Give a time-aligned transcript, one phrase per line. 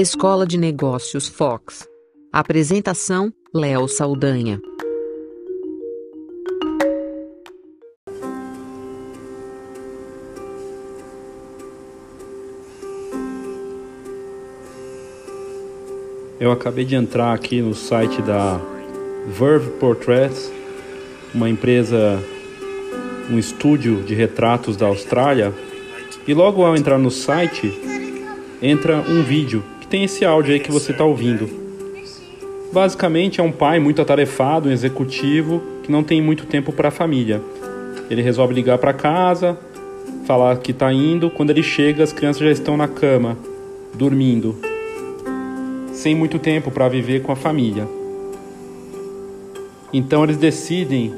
[0.00, 1.86] Escola de Negócios Fox.
[2.32, 4.58] Apresentação: Léo Saldanha.
[16.40, 18.58] Eu acabei de entrar aqui no site da
[19.26, 20.50] Verve Portraits,
[21.34, 22.18] uma empresa,
[23.30, 25.52] um estúdio de retratos da Austrália,
[26.26, 27.70] e logo ao entrar no site,
[28.62, 31.50] entra um vídeo tem esse áudio aí que você está ouvindo.
[32.72, 36.92] Basicamente é um pai muito atarefado, um executivo que não tem muito tempo para a
[36.92, 37.42] família.
[38.08, 39.58] Ele resolve ligar para casa,
[40.24, 41.28] falar que está indo.
[41.28, 43.36] Quando ele chega, as crianças já estão na cama,
[43.92, 44.56] dormindo
[45.92, 47.86] sem muito tempo para viver com a família.
[49.92, 51.12] Então eles decidem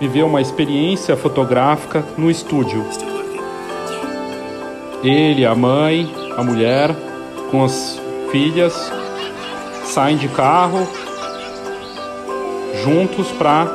[0.00, 2.84] viver uma experiência fotográfica no estúdio.
[5.04, 6.94] Ele, a mãe, a mulher,
[7.50, 8.74] com as filhas,
[9.84, 10.88] saem de carro
[12.84, 13.66] juntos para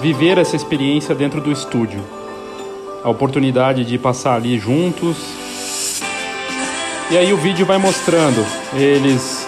[0.00, 2.02] viver essa experiência dentro do estúdio.
[3.02, 5.16] A oportunidade de passar ali juntos,
[7.10, 9.46] e aí o vídeo vai mostrando eles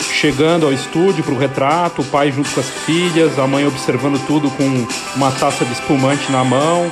[0.00, 4.18] chegando ao estúdio para o retrato, o pai junto com as filhas, a mãe observando
[4.26, 6.90] tudo com uma taça de espumante na mão.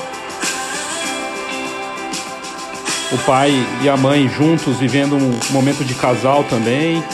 [3.13, 7.05] O pai e a mãe juntos vivendo um momento de casal também.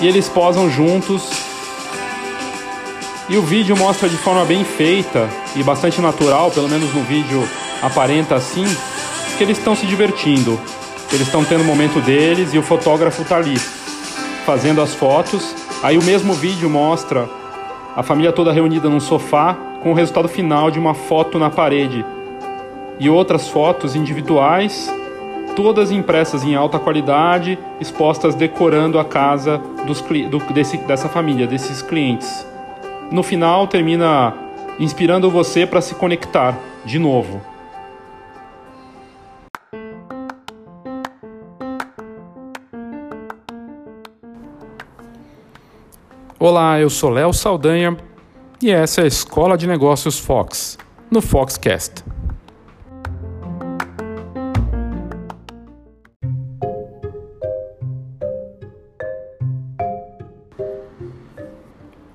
[0.00, 1.28] E eles posam juntos.
[3.28, 7.46] E o vídeo mostra de forma bem feita e bastante natural, pelo menos no vídeo
[7.82, 8.64] aparenta assim
[9.36, 10.58] que eles estão se divertindo,
[11.12, 13.58] eles estão tendo o momento deles e o fotógrafo está ali
[14.46, 15.54] fazendo as fotos.
[15.82, 17.28] Aí o mesmo vídeo mostra
[17.94, 22.04] a família toda reunida num sofá com o resultado final de uma foto na parede
[22.98, 24.92] e outras fotos individuais,
[25.54, 31.80] todas impressas em alta qualidade, expostas decorando a casa dos, do, desse, dessa família, desses
[31.80, 32.46] clientes.
[33.10, 34.34] No final termina
[34.78, 37.40] inspirando você para se conectar de novo.
[46.40, 47.96] Olá, eu sou Léo Saldanha
[48.60, 50.76] e essa é a Escola de Negócios Fox,
[51.10, 52.04] no Foxcast.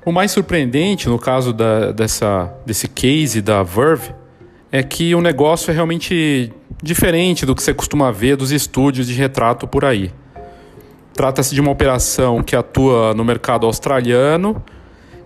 [0.06, 4.14] O mais surpreendente no caso da, dessa, desse case da Verve
[4.70, 6.52] é que o negócio é realmente
[6.82, 10.12] diferente do que você costuma ver dos estúdios de retrato por aí.
[11.14, 14.62] Trata-se de uma operação que atua no mercado australiano.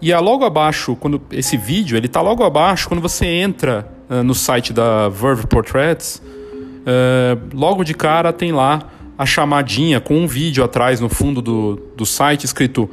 [0.01, 4.23] E é logo abaixo, quando esse vídeo, ele está logo abaixo quando você entra uh,
[4.23, 6.21] no site da Verve Portraits.
[6.21, 8.79] Uh, logo de cara tem lá
[9.17, 12.89] a chamadinha com um vídeo atrás no fundo do, do site escrito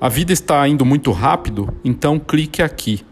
[0.00, 3.04] A vida está indo muito rápido, então clique aqui.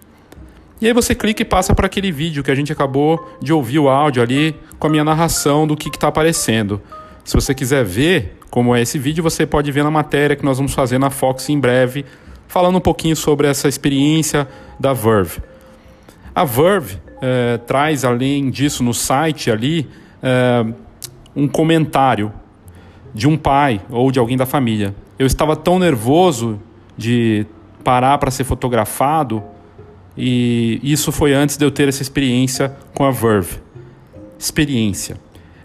[0.81, 3.78] E aí você clica e passa para aquele vídeo que a gente acabou de ouvir
[3.78, 6.81] o áudio ali com a minha narração do que está aparecendo.
[7.25, 10.56] Se você quiser ver como é esse vídeo, você pode ver na matéria que nós
[10.56, 12.05] vamos fazer na Fox em breve,
[12.49, 14.49] falando um pouquinho sobre essa experiência
[14.81, 15.41] da Verve.
[16.35, 19.89] A Verve é, traz, além disso, no site ali,
[20.23, 20.67] é,
[21.37, 22.33] um comentário
[23.15, 24.95] de um pai ou de alguém da família.
[25.19, 26.61] Eu estava tão nervoso
[26.97, 27.47] de
[27.85, 29.43] parar para ser fotografado
[30.17, 33.59] e isso foi antes de eu ter essa experiência com a Verve.
[34.39, 35.17] Experiência.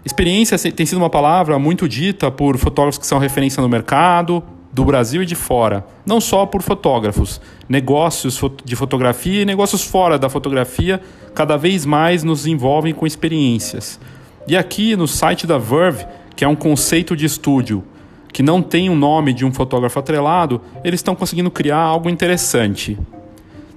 [0.04, 4.42] Experiência tem sido uma palavra muito dita por fotógrafos que são referência no mercado,
[4.74, 5.86] do Brasil e de fora.
[6.04, 7.40] Não só por fotógrafos.
[7.68, 11.00] Negócios de fotografia e negócios fora da fotografia
[11.32, 14.00] cada vez mais nos envolvem com experiências.
[14.48, 16.04] E aqui no site da Verve,
[16.34, 17.84] que é um conceito de estúdio
[18.32, 22.98] que não tem o nome de um fotógrafo atrelado, eles estão conseguindo criar algo interessante.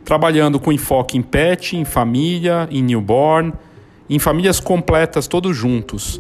[0.04, 3.54] Trabalhando com enfoque em pet, em família, em newborn,
[4.10, 6.20] em famílias completas, todos juntos.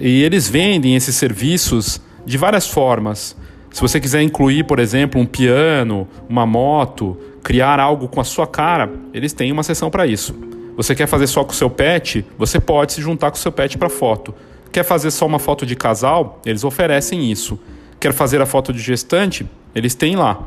[0.00, 3.36] E eles vendem esses serviços de várias formas.
[3.70, 8.46] Se você quiser incluir, por exemplo, um piano, uma moto, criar algo com a sua
[8.46, 10.34] cara, eles têm uma seção para isso.
[10.76, 12.26] Você quer fazer só com o seu pet?
[12.36, 14.34] Você pode se juntar com o seu pet para foto.
[14.72, 16.40] Quer fazer só uma foto de casal?
[16.44, 17.58] Eles oferecem isso.
[17.98, 19.48] Quer fazer a foto de gestante?
[19.74, 20.46] Eles têm lá.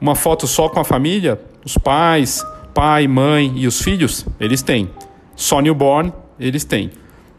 [0.00, 1.40] Uma foto só com a família?
[1.64, 2.42] Os pais,
[2.72, 4.24] pai, mãe e os filhos?
[4.38, 4.90] Eles têm.
[5.34, 6.90] Só newborn eles têm.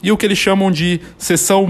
[0.01, 1.65] E o que eles chamam de sessão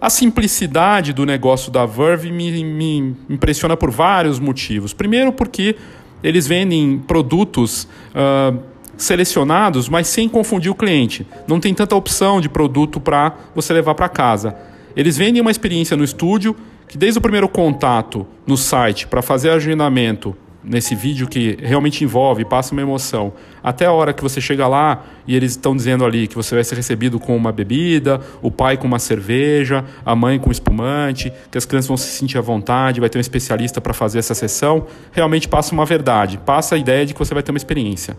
[0.00, 4.92] A simplicidade do negócio da Verve me, me impressiona por vários motivos.
[4.92, 5.76] Primeiro, porque
[6.22, 8.58] eles vendem produtos uh,
[8.96, 11.26] selecionados, mas sem confundir o cliente.
[11.46, 14.56] Não tem tanta opção de produto para você levar para casa.
[14.96, 16.54] Eles vendem uma experiência no estúdio
[16.88, 22.44] que, desde o primeiro contato no site para fazer agendamento nesse vídeo que realmente envolve,
[22.44, 26.26] passa uma emoção, até a hora que você chega lá e eles estão dizendo ali
[26.26, 30.38] que você vai ser recebido com uma bebida, o pai com uma cerveja, a mãe
[30.38, 33.94] com espumante, que as crianças vão se sentir à vontade, vai ter um especialista para
[33.94, 37.50] fazer essa sessão, realmente passa uma verdade, passa a ideia de que você vai ter
[37.50, 38.16] uma experiência.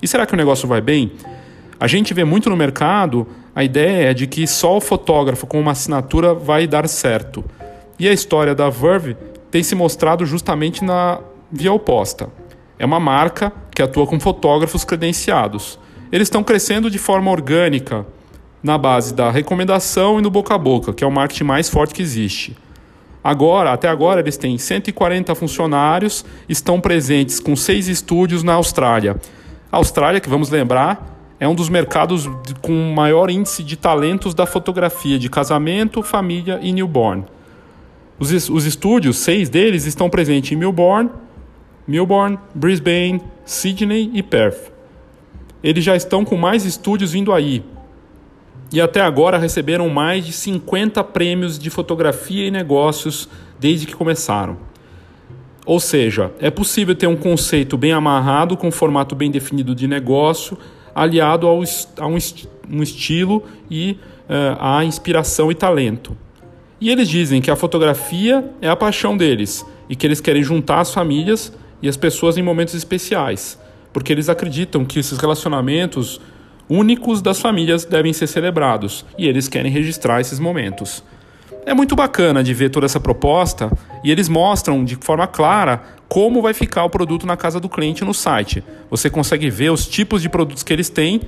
[0.00, 1.12] E será que o negócio vai bem?
[1.78, 5.72] A gente vê muito no mercado a ideia de que só o fotógrafo com uma
[5.72, 7.44] assinatura vai dar certo.
[7.98, 9.16] E a história da Verve
[9.50, 11.20] tem se mostrado justamente na
[11.52, 12.28] via oposta.
[12.78, 15.78] É uma marca que atua com fotógrafos credenciados.
[16.10, 18.06] Eles estão crescendo de forma orgânica
[18.62, 21.94] na base da recomendação e no boca a boca, que é o marketing mais forte
[21.94, 22.56] que existe.
[23.22, 29.16] Agora, até agora, eles têm 140 funcionários, estão presentes com seis estúdios na Austrália.
[29.70, 32.28] A Austrália, que vamos lembrar, é um dos mercados
[32.60, 37.24] com maior índice de talentos da fotografia de casamento, família e newborn.
[38.18, 41.10] Os, os estúdios, seis deles, estão presentes em Melbourne,
[41.92, 44.72] Melbourne, Brisbane, Sydney e Perth.
[45.62, 47.62] Eles já estão com mais estúdios vindo aí.
[48.72, 53.28] E até agora receberam mais de 50 prêmios de fotografia e negócios
[53.60, 54.56] desde que começaram.
[55.66, 59.86] Ou seja, é possível ter um conceito bem amarrado, com um formato bem definido de
[59.86, 60.56] negócio,
[60.94, 61.62] aliado ao,
[61.98, 62.16] a um,
[62.70, 63.98] um estilo e
[64.30, 66.16] uh, à inspiração e talento.
[66.80, 70.80] E eles dizem que a fotografia é a paixão deles e que eles querem juntar
[70.80, 73.58] as famílias e as pessoas em momentos especiais,
[73.92, 76.20] porque eles acreditam que esses relacionamentos
[76.68, 81.02] únicos das famílias devem ser celebrados e eles querem registrar esses momentos.
[81.66, 83.70] É muito bacana de ver toda essa proposta
[84.02, 88.04] e eles mostram de forma clara como vai ficar o produto na casa do cliente
[88.04, 88.64] no site.
[88.90, 91.20] Você consegue ver os tipos de produtos que eles têm,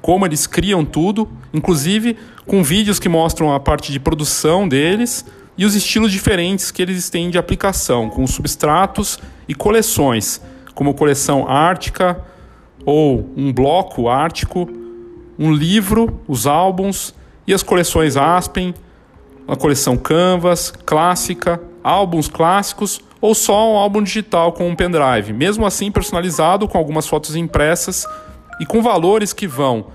[0.00, 2.16] como eles criam tudo, inclusive
[2.46, 5.24] com vídeos que mostram a parte de produção deles
[5.58, 9.18] e os estilos diferentes que eles têm de aplicação, com substratos
[9.48, 10.40] e coleções,
[10.74, 12.22] como coleção ártica
[12.84, 14.68] ou um bloco ártico,
[15.38, 17.14] um livro, os álbuns
[17.46, 18.74] e as coleções Aspen,
[19.48, 25.64] a coleção Canvas, clássica, álbuns clássicos ou só um álbum digital com um pendrive, mesmo
[25.64, 28.06] assim personalizado com algumas fotos impressas
[28.60, 29.86] e com valores que vão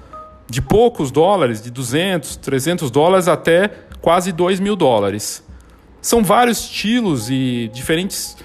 [0.49, 3.69] de poucos dólares, de 200, 300 dólares até
[4.01, 5.43] quase 2 mil dólares.
[6.01, 8.36] São vários estilos e diferentes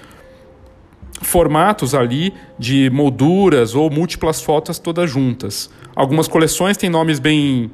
[1.21, 5.69] formatos ali de molduras ou múltiplas fotos todas juntas.
[5.95, 7.71] Algumas coleções têm nomes bem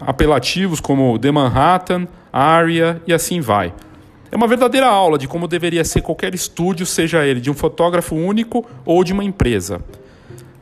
[0.00, 3.72] apelativos como The Manhattan, Aria e assim vai.
[4.30, 8.14] É uma verdadeira aula de como deveria ser qualquer estúdio, seja ele de um fotógrafo
[8.14, 9.80] único ou de uma empresa.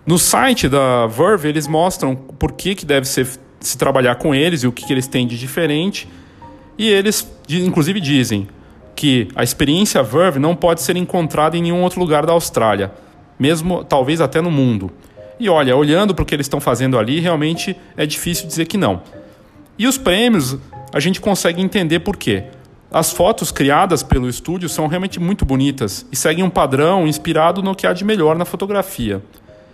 [0.04, 3.26] No site da Verve, eles mostram por que, que deve ser,
[3.60, 6.08] se trabalhar com eles e o que, que eles têm de diferente.
[6.76, 8.48] E eles, inclusive, dizem:
[8.94, 12.92] que a experiência Verve não pode ser encontrada em nenhum outro lugar da Austrália,
[13.38, 14.90] mesmo talvez até no mundo.
[15.38, 18.76] E olha, olhando para o que eles estão fazendo ali, realmente é difícil dizer que
[18.76, 19.02] não.
[19.78, 20.56] E os prêmios,
[20.92, 22.44] a gente consegue entender por quê.
[22.90, 27.74] As fotos criadas pelo estúdio são realmente muito bonitas e seguem um padrão inspirado no
[27.74, 29.22] que há de melhor na fotografia.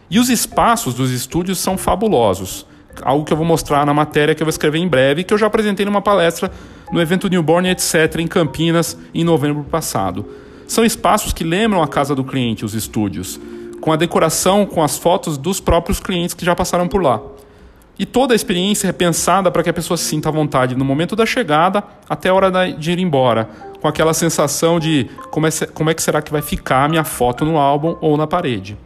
[0.08, 2.64] E os espaços dos estúdios são fabulosos
[3.02, 5.38] algo que eu vou mostrar na matéria que eu vou escrever em breve, que eu
[5.38, 6.50] já apresentei numa palestra
[6.92, 8.16] no evento Newborn etc.
[8.18, 10.26] em Campinas em novembro passado.
[10.66, 13.40] São espaços que lembram a casa do cliente, os estúdios,
[13.80, 17.20] com a decoração, com as fotos dos próprios clientes que já passaram por lá.
[17.98, 21.26] E toda a experiência é pensada para que a pessoa sinta vontade no momento da
[21.26, 23.48] chegada até a hora de ir embora,
[23.80, 27.02] com aquela sensação de como é, como é que será que vai ficar a minha
[27.02, 28.76] foto no álbum ou na parede.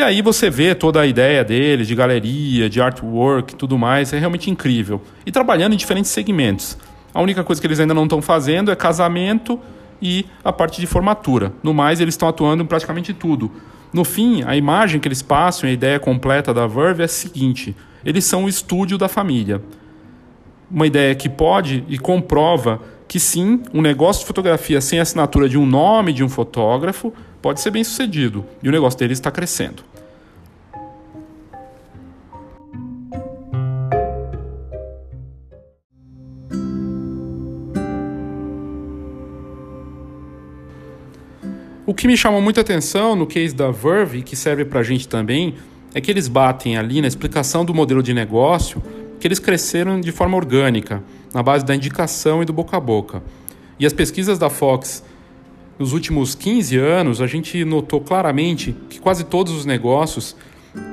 [0.00, 4.14] E aí você vê toda a ideia deles de galeria, de artwork e tudo mais,
[4.14, 5.02] é realmente incrível.
[5.26, 6.78] E trabalhando em diferentes segmentos.
[7.12, 9.60] A única coisa que eles ainda não estão fazendo é casamento
[10.00, 11.52] e a parte de formatura.
[11.62, 13.52] No mais, eles estão atuando em praticamente tudo.
[13.92, 17.76] No fim, a imagem que eles passam, a ideia completa da Verve é a seguinte:
[18.02, 19.60] eles são o estúdio da família.
[20.70, 25.58] Uma ideia que pode e comprova que sim, um negócio de fotografia sem assinatura de
[25.58, 29.89] um nome de um fotógrafo pode ser bem sucedido e o negócio deles está crescendo.
[41.90, 45.08] O que me chamou muita atenção no case da Verve, que serve para a gente
[45.08, 45.56] também,
[45.92, 48.80] é que eles batem ali na explicação do modelo de negócio
[49.18, 51.02] que eles cresceram de forma orgânica,
[51.34, 53.24] na base da indicação e do boca a boca.
[53.76, 55.02] E as pesquisas da Fox
[55.80, 60.36] nos últimos 15 anos, a gente notou claramente que quase todos os negócios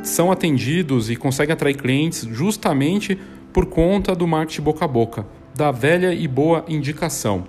[0.02, 3.20] são atendidos e conseguem atrair clientes justamente
[3.54, 7.44] por conta do marketing boca a boca, da velha e boa indicação.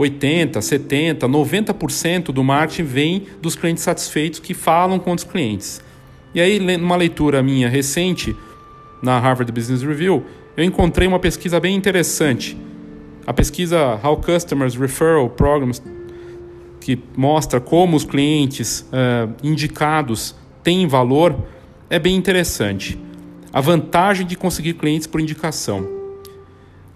[0.00, 5.82] 80, 70, 90% do marketing vem dos clientes satisfeitos que falam com os clientes.
[6.34, 8.34] E aí, numa leitura minha recente
[9.02, 10.24] na Harvard Business Review,
[10.56, 12.56] eu encontrei uma pesquisa bem interessante.
[13.26, 15.82] A pesquisa How Customers Referral Programs,
[16.80, 21.36] que mostra como os clientes uh, indicados têm valor,
[21.90, 22.98] é bem interessante.
[23.52, 25.99] A vantagem de conseguir clientes por indicação.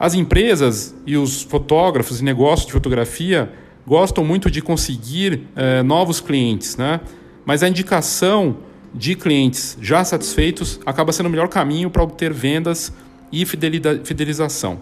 [0.04, 3.50] As empresas e os fotógrafos e negócios de fotografia
[3.86, 7.00] gostam muito de conseguir uh, novos clientes, né?
[7.42, 8.58] mas a indicação
[8.92, 12.92] de clientes já satisfeitos acaba sendo o melhor caminho para obter vendas
[13.32, 14.78] e fidelização.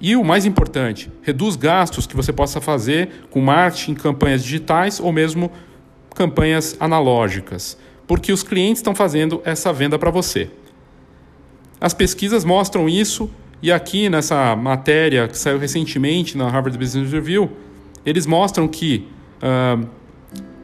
[0.00, 5.10] E o mais importante, reduz gastos que você possa fazer com marketing, campanhas digitais ou
[5.10, 5.50] mesmo
[6.14, 7.76] campanhas analógicas,
[8.06, 10.48] porque os clientes estão fazendo essa venda para você.
[11.80, 13.28] As pesquisas mostram isso
[13.62, 17.50] e aqui nessa matéria que saiu recentemente na Harvard Business Review,
[18.04, 19.08] eles mostram que
[19.42, 19.86] uh,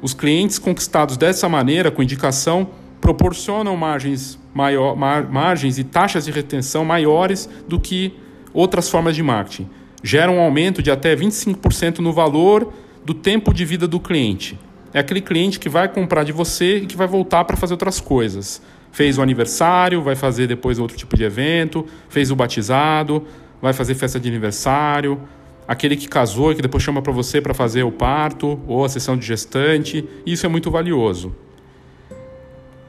[0.01, 2.69] os clientes conquistados dessa maneira, com indicação,
[3.01, 8.15] proporcionam margens, maior, mar, margens e taxas de retenção maiores do que
[8.53, 9.69] outras formas de marketing.
[10.03, 12.73] Geram um aumento de até 25% no valor
[13.05, 14.59] do tempo de vida do cliente.
[14.93, 18.01] É aquele cliente que vai comprar de você e que vai voltar para fazer outras
[18.01, 18.61] coisas.
[18.93, 23.25] Fez o aniversário, vai fazer depois outro tipo de evento, fez o batizado,
[23.61, 25.21] vai fazer festa de aniversário,
[25.67, 28.89] aquele que casou e que depois chama para você para fazer o parto ou a
[28.89, 30.07] sessão de gestante.
[30.27, 31.35] Isso é muito valioso.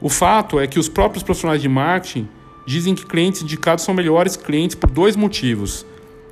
[0.01, 2.27] O fato é que os próprios profissionais de marketing
[2.67, 5.85] dizem que clientes indicados são melhores clientes por dois motivos.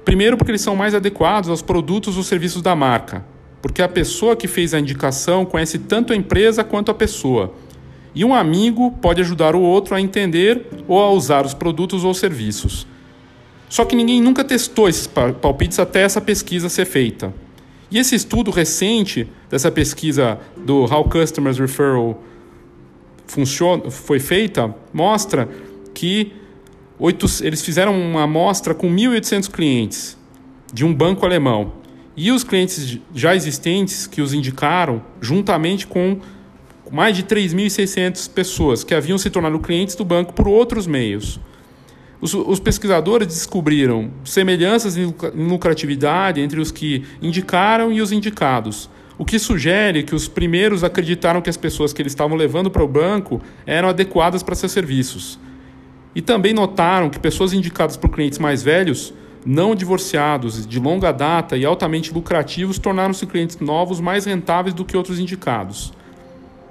[0.03, 3.23] Primeiro, porque eles são mais adequados aos produtos ou serviços da marca,
[3.61, 7.53] porque a pessoa que fez a indicação conhece tanto a empresa quanto a pessoa.
[8.13, 12.13] E um amigo pode ajudar o outro a entender ou a usar os produtos ou
[12.13, 12.85] serviços.
[13.69, 17.33] Só que ninguém nunca testou esses palpites até essa pesquisa ser feita.
[17.89, 22.21] E esse estudo recente dessa pesquisa do How Customers Referral
[23.25, 25.47] funciona, foi feita mostra
[25.93, 26.33] que
[26.99, 30.17] oito, eles fizeram uma amostra com 1.800 clientes
[30.73, 31.73] de um banco alemão.
[32.15, 36.19] E os clientes já existentes que os indicaram, juntamente com
[36.91, 41.39] mais de 3.600 pessoas que haviam se tornado clientes do banco por outros meios.
[42.19, 49.25] Os, os pesquisadores descobriram semelhanças em lucratividade entre os que indicaram e os indicados, o
[49.25, 52.87] que sugere que os primeiros acreditaram que as pessoas que eles estavam levando para o
[52.87, 55.39] banco eram adequadas para seus serviços.
[56.13, 59.13] E também notaram que pessoas indicadas por clientes mais velhos,
[59.45, 64.97] não divorciados, de longa data e altamente lucrativos, tornaram-se clientes novos mais rentáveis do que
[64.97, 65.93] outros indicados.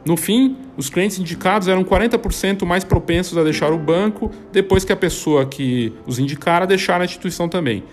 [0.05, 4.93] No fim, os clientes indicados eram 40% mais propensos a deixar o banco depois que
[4.93, 7.85] a pessoa que os indicara deixar a instituição também.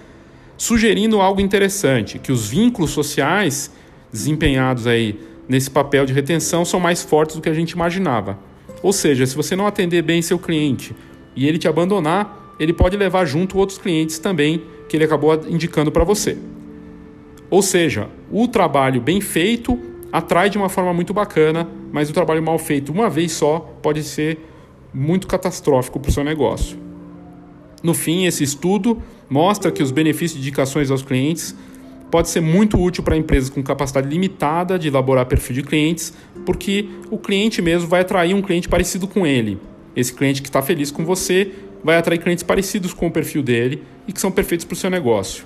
[0.57, 3.71] Sugerindo algo interessante, que os vínculos sociais
[4.11, 8.39] desempenhados aí nesse papel de retenção são mais fortes do que a gente imaginava.
[8.81, 10.95] Ou seja, se você não atender bem seu cliente
[11.35, 15.91] e ele te abandonar, ele pode levar junto outros clientes também que ele acabou indicando
[15.91, 16.37] para você.
[17.49, 19.79] Ou seja, o trabalho bem feito
[20.11, 24.03] atrai de uma forma muito bacana, mas o trabalho mal feito uma vez só pode
[24.03, 24.39] ser
[24.93, 26.77] muito catastrófico para o seu negócio.
[27.83, 31.55] No fim, esse estudo mostra que os benefícios de indicações aos clientes
[32.09, 36.13] pode ser muito útil para empresas com capacidade limitada de elaborar perfil de clientes,
[36.45, 39.59] porque o cliente mesmo vai atrair um cliente parecido com ele.
[39.95, 41.51] Esse cliente que está feliz com você
[41.83, 44.89] vai atrair clientes parecidos com o perfil dele e que são perfeitos para o seu
[44.89, 45.45] negócio.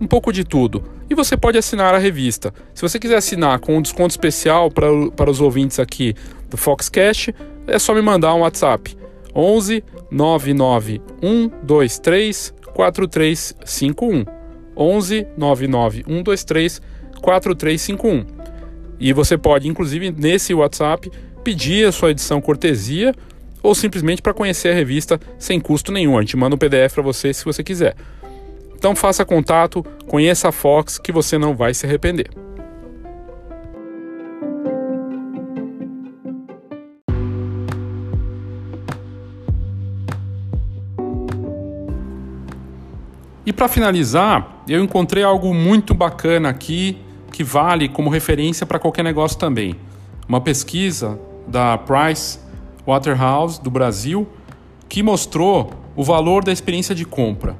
[0.00, 0.84] um pouco de tudo.
[1.10, 2.52] E você pode assinar a revista.
[2.74, 6.14] Se você quiser assinar com um desconto especial para, para os ouvintes aqui
[6.48, 7.34] do Foxcast,
[7.66, 8.96] é só me mandar um WhatsApp.
[9.34, 14.24] 11 99 123 4351.
[14.76, 16.82] 11 99 123
[17.20, 18.24] 4351.
[19.00, 21.10] E você pode, inclusive, nesse WhatsApp,
[21.44, 23.14] pedir a sua edição cortesia
[23.62, 26.16] ou simplesmente para conhecer a revista sem custo nenhum.
[26.16, 27.94] A gente manda um PDF para você se você quiser.
[28.78, 32.30] Então faça contato, conheça a Fox que você não vai se arrepender.
[43.44, 46.98] E para finalizar, eu encontrei algo muito bacana aqui
[47.32, 49.74] que vale como referência para qualquer negócio também.
[50.28, 51.18] Uma pesquisa
[51.48, 52.38] da Price
[52.86, 54.28] Waterhouse do Brasil
[54.88, 57.56] que mostrou o valor da experiência de compra.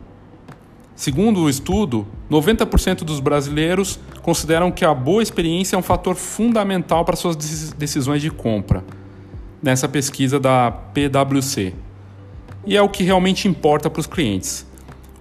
[0.99, 7.05] Segundo o estudo, 90% dos brasileiros consideram que a boa experiência é um fator fundamental
[7.05, 8.83] para suas decisões de compra,
[9.63, 11.73] nessa pesquisa da PwC.
[12.67, 14.67] E é o que realmente importa para os clientes.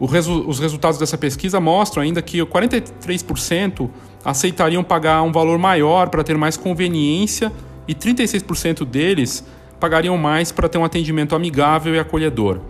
[0.01, 3.87] Resu os resultados dessa pesquisa mostram ainda que 43%
[4.25, 7.53] aceitariam pagar um valor maior para ter mais conveniência
[7.87, 9.45] e 36% deles
[9.79, 12.61] pagariam mais para ter um atendimento amigável e acolhedor.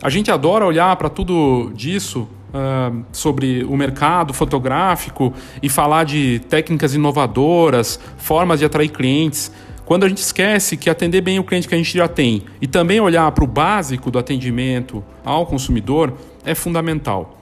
[0.00, 6.40] A gente adora olhar para tudo disso uh, sobre o mercado fotográfico e falar de
[6.48, 9.50] técnicas inovadoras, formas de atrair clientes.
[9.84, 12.66] Quando a gente esquece que atender bem o cliente que a gente já tem e
[12.66, 17.40] também olhar para o básico do atendimento ao consumidor é fundamental.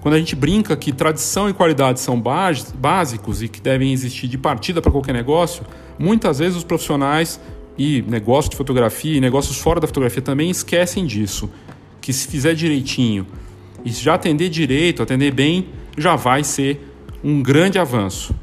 [0.00, 2.22] Quando a gente brinca que tradição e qualidade são
[2.74, 5.64] básicos e que devem existir de partida para qualquer negócio,
[5.98, 7.40] muitas vezes os profissionais
[7.76, 11.50] e negócios de fotografia e negócios fora da fotografia também esquecem disso.
[12.00, 13.26] Que se fizer direitinho
[13.84, 18.34] e já atender direito, atender bem, já vai ser um grande avanço.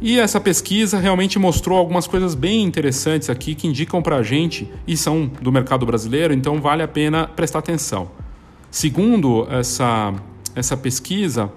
[0.00, 4.68] E essa pesquisa realmente mostrou algumas coisas bem interessantes aqui que indicam para a gente
[4.86, 8.10] e são do mercado brasileiro, então vale a pena prestar atenção.
[8.70, 10.12] Segundo essa,
[10.54, 11.50] essa pesquisa,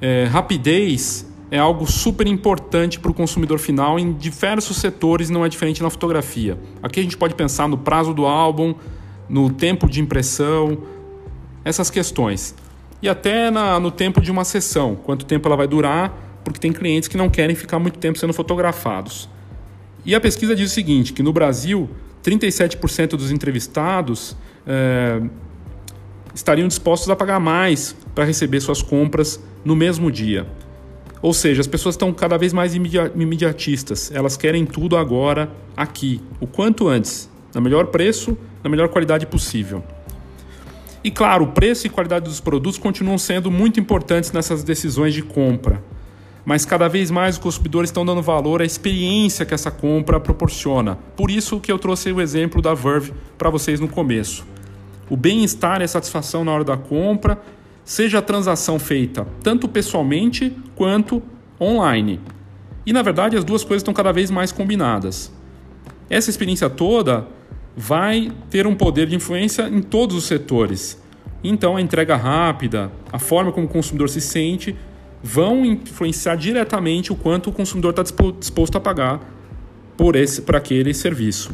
[0.00, 5.48] é, rapidez é algo super importante para o consumidor final em diversos setores, não é
[5.48, 6.58] diferente na fotografia.
[6.82, 8.74] Aqui a gente pode pensar no prazo do álbum,
[9.28, 10.78] no tempo de impressão,
[11.66, 12.54] essas questões.
[13.02, 16.72] E até na, no tempo de uma sessão, quanto tempo ela vai durar porque tem
[16.72, 19.28] clientes que não querem ficar muito tempo sendo fotografados.
[20.04, 21.90] E a pesquisa diz o seguinte, que no Brasil,
[22.22, 25.20] 37% dos entrevistados é,
[26.32, 30.46] estariam dispostos a pagar mais para receber suas compras no mesmo dia.
[31.20, 36.46] Ou seja, as pessoas estão cada vez mais imediatistas, elas querem tudo agora, aqui, o
[36.46, 39.82] quanto antes, na melhor preço, na melhor qualidade possível.
[41.06, 45.22] E claro, o preço e qualidade dos produtos continuam sendo muito importantes nessas decisões de
[45.22, 45.80] compra
[46.44, 50.96] mas cada vez mais os consumidores estão dando valor à experiência que essa compra proporciona.
[51.16, 54.46] Por isso que eu trouxe o exemplo da Verve para vocês no começo.
[55.10, 57.42] O bem-estar e a satisfação na hora da compra,
[57.84, 61.20] seja a transação feita tanto pessoalmente quanto
[61.60, 62.20] online.
[62.86, 65.32] E na verdade as duas coisas estão cada vez mais combinadas.
[66.08, 67.26] Essa experiência toda
[67.76, 71.00] vai ter um poder de influência em todos os setores.
[71.44, 74.74] Então a entrega rápida, a forma como o consumidor se sente
[75.22, 78.02] vão influenciar diretamente o quanto o consumidor está
[78.38, 79.20] disposto a pagar
[79.96, 81.50] por, esse, por aquele serviço.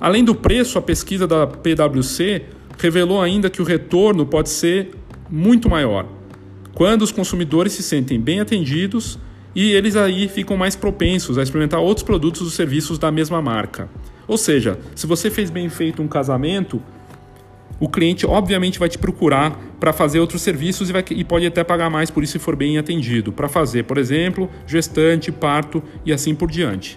[0.00, 2.42] Além do preço, a pesquisa da PwC
[2.78, 4.90] revelou ainda que o retorno pode ser
[5.30, 6.06] muito maior
[6.80, 9.18] quando os consumidores se sentem bem atendidos
[9.54, 13.86] e eles aí ficam mais propensos a experimentar outros produtos ou serviços da mesma marca.
[14.30, 16.80] Ou seja, se você fez bem feito um casamento,
[17.80, 21.64] o cliente obviamente vai te procurar para fazer outros serviços e, vai, e, pode até
[21.64, 26.12] pagar mais por isso se for bem atendido, para fazer, por exemplo, gestante, parto e
[26.12, 26.96] assim por diante.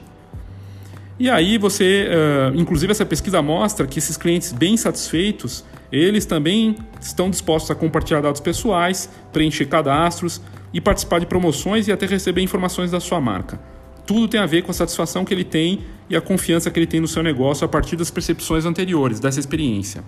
[1.20, 6.76] E aí você, uh, inclusive essa pesquisa mostra que esses clientes bem satisfeitos, eles também
[7.02, 10.40] estão dispostos a compartilhar dados pessoais, preencher cadastros
[10.72, 13.73] e participar de promoções e até receber informações da sua marca.
[14.06, 16.88] Tudo tem a ver com a satisfação que ele tem e a confiança que ele
[16.88, 20.04] tem no seu negócio a partir das percepções anteriores dessa experiência.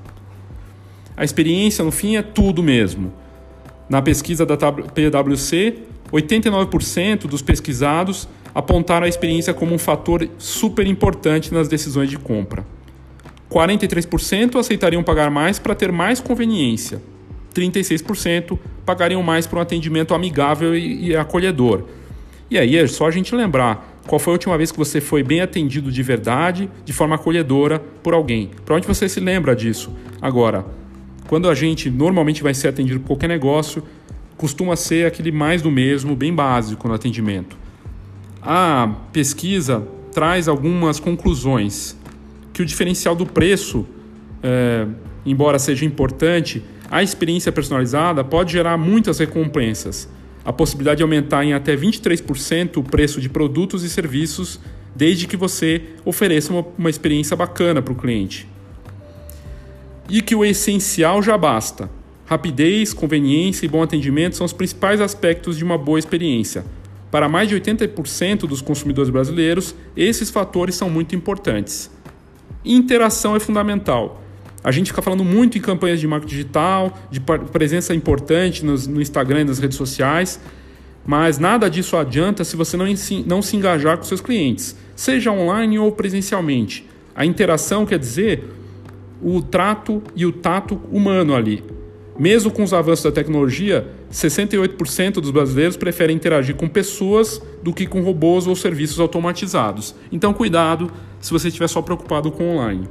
[1.16, 3.14] A experiência, no fim, é tudo mesmo.
[3.90, 5.76] Na pesquisa da PwC,
[6.12, 12.66] 89% dos pesquisados apontaram a experiência como um fator super importante nas decisões de compra.
[13.50, 17.02] 43% aceitariam pagar mais para ter mais conveniência.
[17.54, 21.84] 36% pagariam mais por um atendimento amigável e acolhedor.
[22.50, 25.24] E aí é só a gente lembrar qual foi a última vez que você foi
[25.24, 28.52] bem atendido de verdade, de forma acolhedora por alguém.
[28.64, 29.92] Provavelmente você se lembra disso.
[30.22, 30.66] Agora,
[31.28, 33.84] quando a gente normalmente vai ser atendido por qualquer negócio,
[34.38, 37.58] costuma ser aquele mais do mesmo, bem básico no atendimento.
[38.42, 41.98] A pesquisa traz algumas conclusões
[42.54, 43.86] que o diferencial do preço,
[44.44, 44.86] é,
[45.26, 50.08] embora seja importante, a experiência personalizada pode gerar muitas recompensas.
[50.46, 54.60] A possibilidade de aumentar em até 23% o preço de produtos e serviços,
[54.96, 58.48] desde que você ofereça uma, uma experiência bacana para o cliente.
[60.08, 61.90] E que o essencial já basta.
[62.26, 66.64] Rapidez, conveniência e bom atendimento são os principais aspectos de uma boa experiência.
[67.10, 71.90] Para mais de 80% dos consumidores brasileiros, esses fatores são muito importantes.
[72.64, 74.22] Interação é fundamental.
[74.66, 79.42] A gente fica falando muito em campanhas de marketing digital, de presença importante no Instagram
[79.42, 80.40] e nas redes sociais,
[81.06, 82.88] mas nada disso adianta se você não,
[83.28, 86.84] não se engajar com seus clientes, seja online ou presencialmente.
[87.16, 88.44] A interação quer dizer
[89.22, 91.64] o trato e o tato humano ali.
[92.18, 97.86] Mesmo com os avanços da tecnologia, 68% dos brasileiros preferem interagir com pessoas do que
[97.86, 99.94] com robôs ou serviços automatizados.
[100.12, 102.90] Então, cuidado se você estiver só preocupado com online.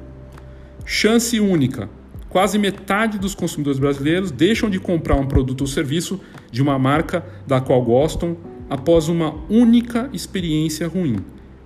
[0.84, 1.88] Chance única.
[2.28, 6.20] Quase metade dos consumidores brasileiros deixam de comprar um produto ou serviço
[6.50, 8.36] de uma marca da qual gostam
[8.68, 11.16] após uma única experiência ruim.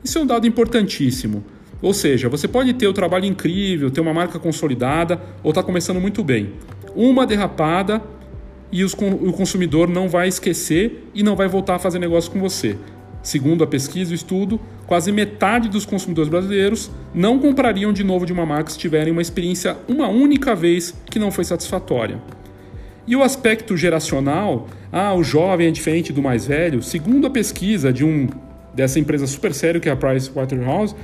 [0.05, 1.45] Isso é um dado importantíssimo.
[1.83, 5.63] Ou seja, você pode ter o um trabalho incrível, ter uma marca consolidada ou estar
[5.63, 6.53] tá começando muito bem.
[6.95, 8.03] Uma derrapada
[8.71, 12.41] e os, o consumidor não vai esquecer e não vai voltar a fazer negócio com
[12.41, 12.77] você.
[13.23, 18.25] Segundo a pesquisa e o estudo, quase metade dos consumidores brasileiros não comprariam de novo
[18.25, 22.19] de uma marca se tiverem uma experiência uma única vez que não foi satisfatória.
[23.07, 27.93] E o aspecto geracional, ah, o jovem é diferente do mais velho, segundo a pesquisa
[27.93, 28.29] de um
[28.75, 30.95] dessa empresa super séria que é a Pricewaterhouse,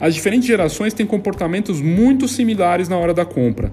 [0.00, 3.70] as diferentes gerações têm comportamentos muito similares na hora da compra.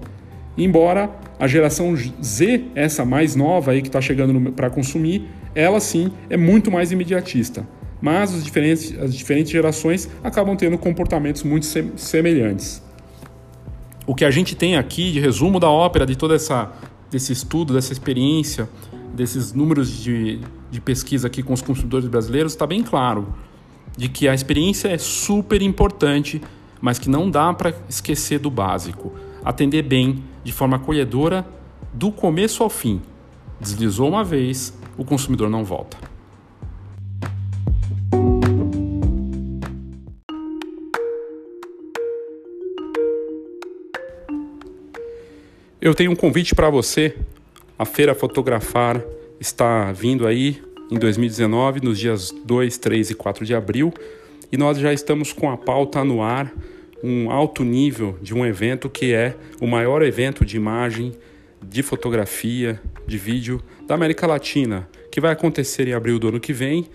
[0.56, 6.12] Embora a geração Z, essa mais nova aí que está chegando para consumir, ela sim
[6.30, 7.66] é muito mais imediatista.
[8.02, 11.64] Mas as diferentes, as diferentes gerações acabam tendo comportamentos muito
[11.96, 12.82] semelhantes.
[14.04, 16.72] O que a gente tem aqui de resumo da ópera, de todo essa,
[17.08, 18.68] desse estudo, dessa experiência,
[19.14, 23.32] desses números de, de pesquisa aqui com os consumidores brasileiros, está bem claro
[23.96, 26.42] de que a experiência é super importante,
[26.80, 29.12] mas que não dá para esquecer do básico.
[29.44, 31.46] Atender bem, de forma acolhedora,
[31.92, 33.00] do começo ao fim.
[33.60, 36.11] Deslizou uma vez, o consumidor não volta.
[45.82, 47.16] Eu tenho um convite para você.
[47.76, 49.02] A Feira Fotografar
[49.40, 53.92] está vindo aí em 2019, nos dias 2, 3 e 4 de abril,
[54.52, 56.54] e nós já estamos com a pauta no ar,
[57.02, 61.14] um alto nível de um evento que é o maior evento de imagem,
[61.60, 66.52] de fotografia, de vídeo da América Latina, que vai acontecer em abril do ano que
[66.52, 66.86] vem.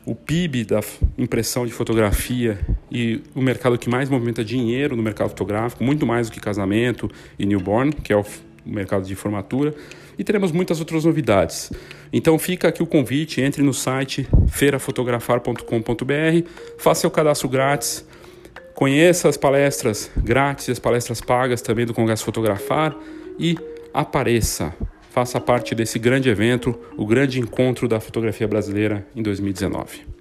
[0.07, 0.79] o PIB da
[1.17, 2.57] impressão de fotografia
[2.89, 7.11] e o mercado que mais movimenta dinheiro no mercado fotográfico, muito mais do que casamento
[7.37, 8.23] e newborn, que é o
[8.65, 9.75] mercado de formatura
[10.17, 11.73] e teremos muitas outras novidades.
[12.11, 18.07] Então fica aqui o convite, entre no site feirafotografar.com.br, faça seu cadastro grátis,
[18.73, 22.95] conheça as palestras grátis as palestras pagas também do Congresso Fotografar
[23.37, 23.57] e
[23.93, 24.73] apareça.
[25.17, 30.16] Faça parte desse grande evento, o grande encontro da fotografia brasileira em 2019.